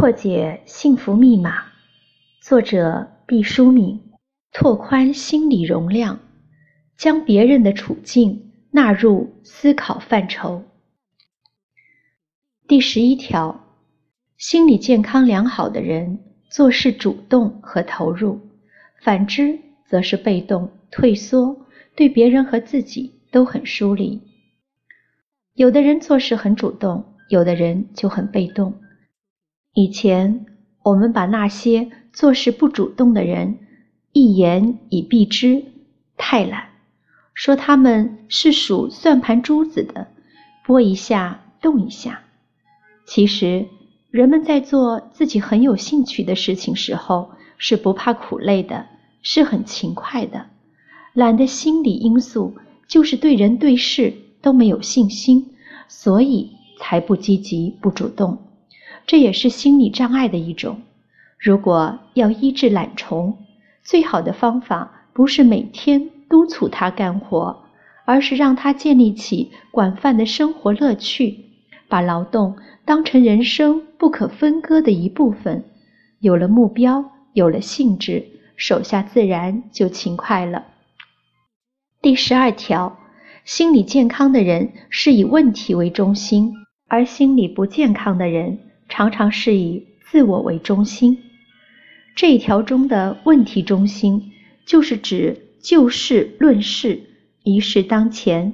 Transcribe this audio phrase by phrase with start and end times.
[0.00, 1.62] 破解幸福密码，
[2.40, 4.00] 作者毕淑敏。
[4.50, 6.20] 拓宽心理容量，
[6.96, 10.64] 将别人的处境纳入思考范畴。
[12.66, 13.62] 第十一条，
[14.38, 18.40] 心理健康良好的人做事主动和投入，
[19.02, 24.22] 反之则是被动退缩，对别人和自己都很疏离。
[25.52, 28.74] 有的人做事很主动，有的人就很被动。
[29.74, 30.46] 以前
[30.82, 33.58] 我们把那些做事不主动的人。
[34.12, 35.66] 一言以蔽之，
[36.16, 36.70] 太懒，
[37.32, 40.08] 说他们是数算盘珠子的，
[40.66, 42.22] 拨一下动一下。
[43.06, 43.68] 其实，
[44.10, 48.84] 人们在做自己很有兴趣的事情时候，是不怕苦累的，
[49.22, 50.46] 是很勤快的。
[51.12, 52.56] 懒的心理因素
[52.88, 54.12] 就是对人对事
[54.42, 55.54] 都没有信心，
[55.86, 58.38] 所以才不积极不主动。
[59.10, 60.82] 这也是心理障碍的一种。
[61.36, 63.36] 如果要医治懒虫，
[63.82, 67.64] 最好的方法不是每天督促他干活，
[68.04, 71.36] 而是让他建立起广泛的生活乐趣，
[71.88, 75.64] 把劳动当成人生不可分割的一部分。
[76.20, 80.66] 有了目标，有了兴致，手下自然就勤快了。
[82.00, 82.96] 第十二条，
[83.44, 86.52] 心理健康的人是以问题为中心，
[86.86, 88.60] 而心理不健康的人
[88.90, 91.16] 常常是以自我为中心。
[92.14, 94.32] 这一条中的问题中心，
[94.66, 97.00] 就是指就事论事，
[97.44, 98.52] 一事当前，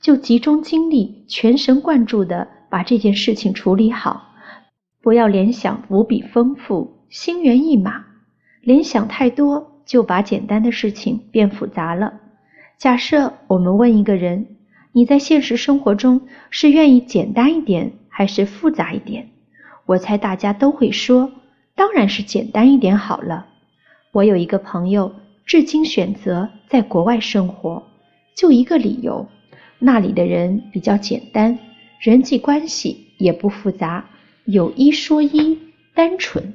[0.00, 4.34] 就集中精力，全神贯注的把这件事情处理好，
[5.00, 8.04] 不要联想无比丰富，心猿意马，
[8.60, 12.12] 联想太多就把简单的事情变复杂了。
[12.76, 14.56] 假设我们问一个人，
[14.92, 19.30] 你在现实生活中是愿意简单一点还是复杂一点？
[19.86, 21.32] 我猜大家都会说。
[21.74, 23.46] 当然是简单一点好了。
[24.12, 25.14] 我有一个朋友，
[25.44, 27.82] 至今选择在国外生活，
[28.34, 29.28] 就一个理由：
[29.78, 31.58] 那里的人比较简单，
[32.00, 34.08] 人际关系也不复杂，
[34.46, 35.58] 有一说一，
[35.94, 36.54] 单纯。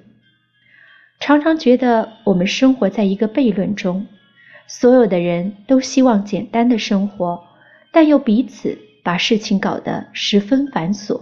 [1.20, 4.08] 常常觉得我们生活在一个悖论中，
[4.66, 7.44] 所有的人都希望简单的生活，
[7.92, 11.22] 但又彼此把事情搞得十分繁琐。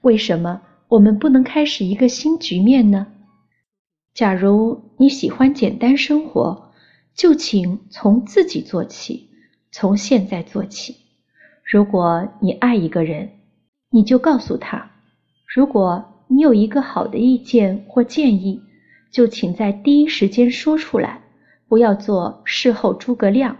[0.00, 0.60] 为什么？
[0.92, 3.06] 我们不能开始一个新局面呢？
[4.12, 6.70] 假如你喜欢简单生活，
[7.14, 9.30] 就请从自己做起，
[9.70, 10.96] 从现在做起。
[11.64, 13.30] 如果你爱一个人，
[13.88, 14.90] 你就告诉他；
[15.46, 18.60] 如果你有一个好的意见或建议，
[19.10, 21.22] 就请在第一时间说出来，
[21.68, 23.56] 不要做事后诸葛亮。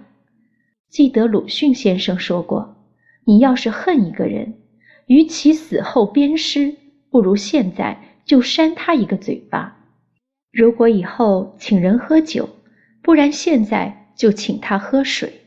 [0.90, 2.76] 记得鲁迅先生说过
[3.24, 4.52] ：“你要是恨一个人，
[5.06, 6.76] 与其死后鞭尸。”
[7.12, 9.76] 不如现在就扇他一个嘴巴。
[10.50, 12.48] 如果以后请人喝酒，
[13.02, 15.42] 不然现在就请他喝水。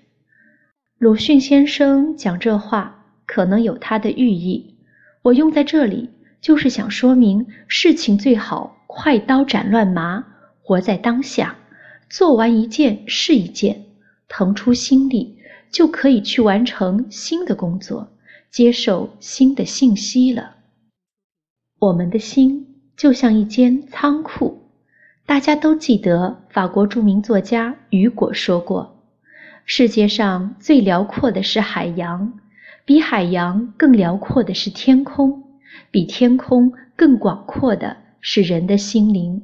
[0.99, 4.75] 鲁迅先生讲这话可能有他的寓意，
[5.23, 10.23] 我用在这里就是想说明事情最好快刀斩乱麻，
[10.61, 11.55] 活在当下，
[12.11, 13.85] 做完一件是一件，
[14.27, 15.39] 腾出心力
[15.71, 18.07] 就可以去完成新的工作，
[18.51, 20.51] 接受新的信息了。
[21.77, 24.69] 我们的心就像一间仓库，
[25.25, 29.03] 大家都记得法国著名作家雨果说过
[29.65, 32.39] ：“世界上最辽阔的是海洋，
[32.85, 35.43] 比海洋更辽阔的是天空，
[35.91, 39.43] 比天空更广阔的是人的心灵。”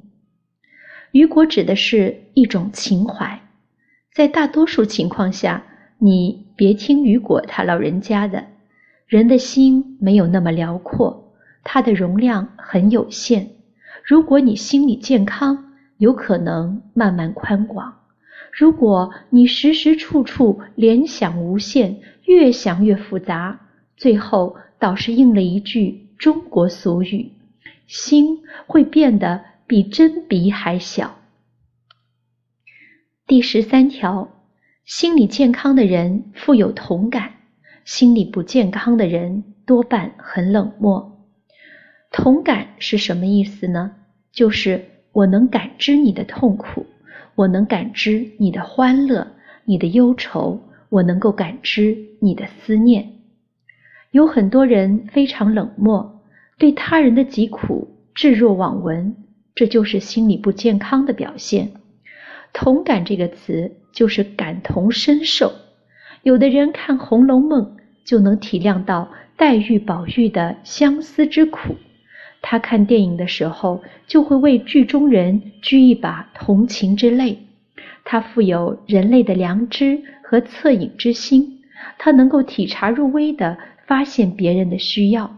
[1.11, 3.41] 雨果指的是一种情怀，
[4.13, 5.65] 在大多数情况下，
[5.97, 8.45] 你别听雨果他老人家的，
[9.05, 11.30] 人的心没有那么辽阔。
[11.63, 13.49] 它的容量很有限。
[14.03, 17.93] 如果你心理健康，有可能慢慢宽广；
[18.51, 23.59] 如果你时时处处联想无限，越想越复杂，
[23.95, 27.31] 最后倒是应了一句中国俗语：
[27.85, 31.15] 心会变得比针鼻还小。
[33.27, 34.29] 第十三条，
[34.83, 37.33] 心理健康的人富有同感，
[37.85, 41.20] 心理不健康的人多半很冷漠。
[42.11, 43.91] 同感是什么意思呢？
[44.33, 46.85] 就是我能感知你的痛苦，
[47.35, 49.25] 我能感知你的欢乐、
[49.63, 53.13] 你的忧愁，我能够感知你的思念。
[54.11, 56.21] 有很多人非常冷漠，
[56.57, 59.15] 对他人的疾苦置若罔闻，
[59.55, 61.71] 这就是心理不健康的表现。
[62.51, 65.53] 同感这个词就是感同身受。
[66.23, 67.63] 有的人看《红楼梦》
[68.05, 71.75] 就能体谅到黛玉、宝玉的相思之苦。
[72.41, 77.47] 他看电影的时候就会为剧中人掬一把同情之泪。
[78.03, 81.61] 他富有人类的良知和恻隐之心，
[81.97, 85.37] 他能够体察入微地发现别人的需要。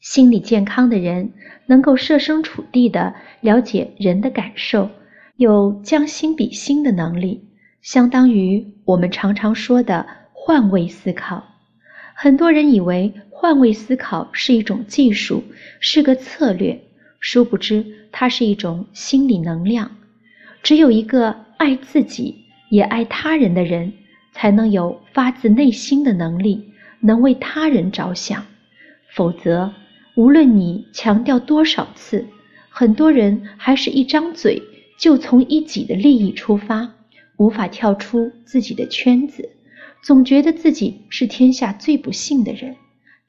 [0.00, 1.32] 心理健康的人
[1.66, 4.90] 能够设身处地地了解人的感受，
[5.36, 7.48] 有将心比心的能力，
[7.82, 11.42] 相当于我们常常说的换位思考。
[12.14, 13.12] 很多人以为
[13.44, 15.44] 换位思考是一种技术，
[15.78, 16.80] 是个策略，
[17.20, 19.98] 殊不知它是一种心理能量。
[20.62, 23.92] 只有一个爱自己也爱他人的人，
[24.32, 28.46] 才能有发自内心的能力，能为他人着想。
[29.14, 29.74] 否则，
[30.14, 32.24] 无论你强调多少次，
[32.70, 34.62] 很多人还是一张嘴
[34.98, 36.94] 就从一己的利益出发，
[37.36, 39.50] 无法跳出自己的圈子，
[40.02, 42.74] 总觉得自己是天下最不幸的人，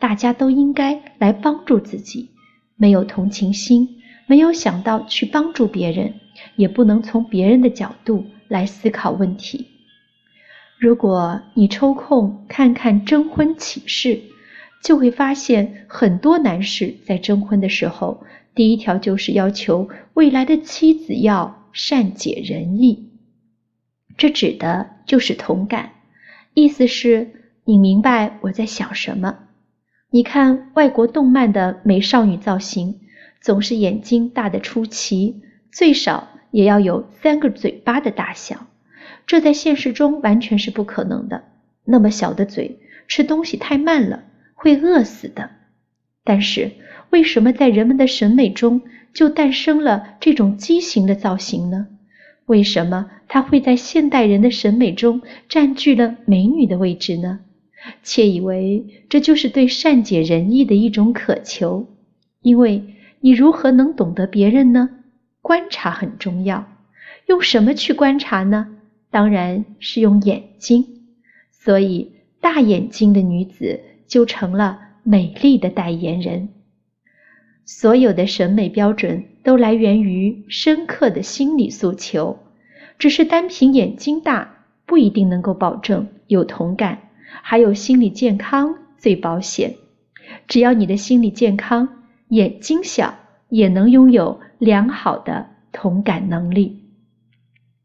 [0.05, 2.29] 大家都应该来帮助自己，
[2.75, 6.13] 没有同情心，没有想到去帮助别人。
[6.55, 9.65] 也不能从别人的角度来思考问题。
[10.77, 14.21] 如果你抽空看看征婚启事，
[14.83, 18.23] 就会发现很多男士在征婚的时候，
[18.53, 23.09] 第一条就是要求未来的妻子要善解人意。
[24.17, 25.93] 这指的就是同感，
[26.53, 27.31] 意思是
[27.63, 29.39] 你明白我在想什么。
[30.15, 33.01] 你看外国动漫的美少女造型，
[33.41, 35.41] 总是眼睛大的出奇，
[35.73, 36.29] 最少。
[36.51, 38.67] 也要有三个嘴巴的大小，
[39.27, 41.43] 这在现实中完全是不可能的。
[41.83, 42.79] 那么小的嘴，
[43.09, 44.23] 吃东西太慢了，
[44.53, 45.49] 会饿死的。
[46.23, 46.71] 但是，
[47.09, 48.83] 为什么在人们的审美中
[49.13, 51.87] 就诞生了这种畸形的造型呢？
[52.45, 57.41] 为什么它会在现代人的审美中占据了美女的位置呢？
[58.03, 61.87] 窃以为这就是对善解人意的一种渴求，
[62.41, 62.83] 因为
[63.19, 64.89] 你如何能懂得别人呢？
[65.41, 66.67] 观察很重要，
[67.27, 68.77] 用什么去观察呢？
[69.11, 70.85] 当然是用眼睛。
[71.51, 72.11] 所以，
[72.41, 76.49] 大眼睛的女子就成了美丽的代言人。
[77.63, 82.37] 所有的审美标准都来源于深刻的心理诉求，
[82.99, 87.09] 只是单凭眼睛大不一定能够保证有同感，
[87.41, 89.75] 还有心理健康最保险。
[90.47, 93.15] 只要你的心理健康，眼睛小
[93.49, 94.39] 也能拥有。
[94.57, 96.79] 良好的同感能力，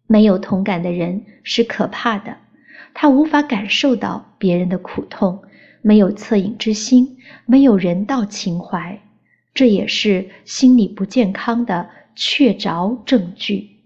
[0.06, 2.36] 没有同感的人是可怕的，
[2.94, 5.42] 他无法感受到别人的苦痛，
[5.82, 9.02] 没有恻隐之心，没有人道情怀，
[9.52, 13.79] 这也是心理不健康的确凿证据。